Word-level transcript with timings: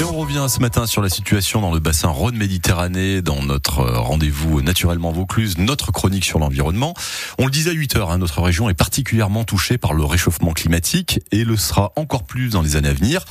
Et 0.00 0.02
on 0.02 0.16
revient 0.16 0.46
ce 0.48 0.60
matin 0.60 0.86
sur 0.86 1.02
la 1.02 1.10
situation 1.10 1.60
dans 1.60 1.74
le 1.74 1.78
bassin 1.78 2.08
Rhône-Méditerranée, 2.08 3.20
dans 3.20 3.42
notre 3.42 3.80
euh, 3.80 3.98
rendez-vous 3.98 4.62
naturellement 4.62 5.12
Vaucluse, 5.12 5.58
notre 5.58 5.92
chronique 5.92 6.24
sur 6.24 6.38
l'environnement. 6.38 6.94
On 7.38 7.44
le 7.44 7.50
disait 7.50 7.68
à 7.68 7.74
8 7.74 7.96
heures, 7.96 8.10
hein, 8.10 8.16
notre 8.16 8.40
région 8.40 8.70
est 8.70 8.74
particulièrement 8.74 9.44
touchée 9.44 9.76
par 9.76 9.92
le 9.92 10.02
réchauffement 10.02 10.52
climatique 10.52 11.20
et 11.32 11.44
le 11.44 11.54
sera 11.58 11.92
encore 11.96 12.24
plus 12.24 12.48
dans 12.48 12.62
les 12.62 12.76
années 12.76 12.88
à 12.88 12.94
venir. 12.94 13.26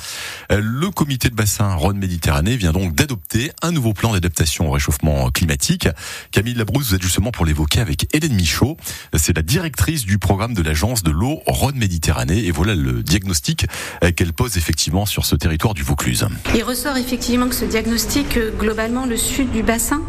Euh, 0.52 0.62
le 0.64 0.92
comité 0.92 1.30
de 1.30 1.34
bassin 1.34 1.74
Rhône-Méditerranée 1.74 2.56
vient 2.56 2.72
donc 2.72 2.94
d'adopter 2.94 3.52
un 3.64 3.72
nouveau 3.72 3.94
plan 3.94 4.14
d'adaptation 4.14 4.68
au 4.68 4.72
réchauffement 4.72 5.32
climatique. 5.32 5.90
Camille 6.32 6.54
Labrousse, 6.54 6.90
vous 6.90 6.96
êtes 6.96 7.02
justement 7.02 7.32
pour 7.32 7.48
l'évoquer 7.48 7.80
avec 7.80 8.14
Hélène 8.14 8.36
Michaud. 8.36 8.78
C'est 9.18 9.36
la 9.36 9.42
directrice 9.42 10.06
du 10.06 10.20
programme 10.20 10.54
de 10.54 10.62
l'agence 10.62 11.02
de 11.02 11.10
l'eau 11.10 11.42
Rhône-Méditerranée 11.48 12.46
et 12.46 12.52
voilà 12.52 12.76
le 12.76 13.02
diagnostic 13.02 13.66
euh, 14.04 14.12
qu'elle 14.12 14.34
pose 14.34 14.56
effectivement 14.58 15.08
sur 15.08 15.26
ce 15.26 15.36
territoire 15.36 15.74
du 15.74 15.82
Vaucluse. 15.82 16.28
Il 16.60 16.66
ressort 16.66 16.98
effectivement 16.98 17.48
que 17.48 17.56
ce 17.56 17.64
diagnostic, 17.64 18.36
euh, 18.36 18.52
globalement, 18.52 19.06
le 19.06 19.16
sud 19.16 19.50
du 19.50 19.64
bassin, 19.64 20.02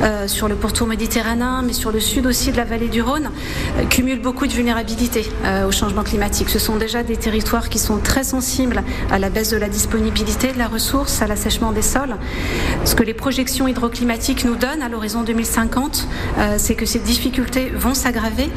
euh, 0.00 0.26
sur 0.28 0.48
le 0.48 0.54
pourtour 0.54 0.86
méditerranéen, 0.86 1.60
mais 1.60 1.74
sur 1.74 1.92
le 1.92 2.00
sud 2.00 2.24
aussi 2.24 2.52
de 2.52 2.56
la 2.56 2.64
vallée 2.64 2.88
du 2.88 3.02
Rhône, 3.02 3.30
euh, 3.76 3.84
cumule 3.84 4.18
beaucoup 4.18 4.46
de 4.46 4.52
vulnérabilité 4.52 5.26
au 5.68 5.70
changement 5.72 6.02
climatique. 6.02 6.48
Ce 6.48 6.58
sont 6.58 6.76
déjà 6.76 7.02
des 7.02 7.18
territoires 7.18 7.68
qui 7.68 7.78
sont 7.78 7.98
très 7.98 8.24
sensibles 8.24 8.82
à 9.10 9.18
la 9.18 9.28
baisse 9.28 9.50
de 9.50 9.58
la 9.58 9.68
disponibilité 9.68 10.52
de 10.52 10.58
la 10.58 10.68
ressource, 10.68 11.20
à 11.20 11.26
l'assèchement 11.26 11.70
des 11.70 11.82
sols. 11.82 12.16
Ce 12.86 12.94
que 12.94 13.02
les 13.02 13.12
projections 13.12 13.68
hydroclimatiques 13.68 14.46
nous 14.46 14.56
donnent 14.56 14.82
à 14.82 14.88
l'horizon 14.88 15.22
2050, 15.22 16.08
euh, 16.38 16.54
c'est 16.56 16.76
que 16.76 16.86
ces 16.86 17.00
difficultés 17.00 17.70
vont 17.76 17.92
s'aggraver. 17.92 18.48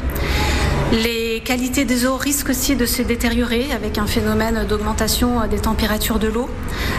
Qualités 1.44 1.84
des 1.84 2.06
eaux 2.06 2.16
risquent 2.16 2.50
aussi 2.50 2.74
de 2.74 2.86
se 2.86 3.02
détériorer 3.02 3.70
avec 3.72 3.98
un 3.98 4.06
phénomène 4.06 4.64
d'augmentation 4.66 5.42
euh, 5.42 5.46
des 5.46 5.58
températures 5.58 6.18
de 6.18 6.26
l'eau 6.26 6.48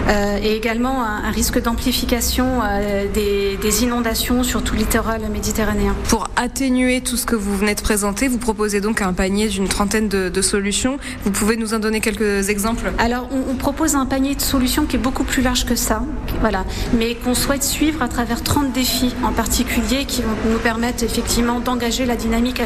euh, 0.08 0.38
et 0.42 0.56
également 0.56 1.04
un, 1.04 1.24
un 1.26 1.32
risque 1.32 1.62
d'amplification 1.62 2.62
euh, 2.64 3.06
des, 3.12 3.58
des 3.58 3.84
inondations 3.84 4.44
sur 4.44 4.64
tout 4.64 4.73
le 4.76 4.80
littoral 4.80 5.22
méditerranéen. 5.32 5.96
Pour 6.08 6.30
atténuer 6.36 7.02
tout 7.02 7.18
ce 7.18 7.26
que 7.26 7.36
vous 7.36 7.58
venez 7.58 7.76
de 7.76 7.82
présenter, 7.82 8.28
vous 8.28 8.38
proposez 8.38 8.82
donc 8.82 9.02
un 9.02 9.14
panier 9.14 9.48
d'une 9.48 9.68
trentaine 9.68 10.08
de, 10.08 10.30
de 10.30 10.42
solutions. 10.42 10.98
Vous 11.23 11.32
pouvez 11.32 11.58
nous 11.58 11.73
en 11.73 11.80
donner 11.80 12.00
quelques 12.00 12.50
exemples? 12.50 12.92
Alors, 13.00 13.28
on, 13.32 13.52
on 13.52 13.56
propose 13.56 13.96
un 13.96 14.06
panier 14.06 14.36
de 14.36 14.42
solutions 14.42 14.86
qui 14.86 14.96
est 14.96 15.00
beaucoup 15.00 15.23
plus 15.23 15.42
large 15.42 15.66
que 15.66 15.76
ça, 15.76 16.04
voilà, 16.42 16.66
mais 16.98 17.16
qu'on 17.16 17.34
souhaite 17.34 17.64
suivre 17.64 18.04
à 18.04 18.08
travers 18.08 18.44
30 18.44 18.72
défis 18.72 19.16
en 19.23 19.32
particulier 19.32 20.06
qui 20.06 20.22
vont 20.22 20.36
nous 20.52 20.60
permettre 20.60 21.04
effectivement 21.04 21.60
d'engager 21.60 22.06
la 22.06 22.16
dynamique 22.16 22.60
à 22.60 22.64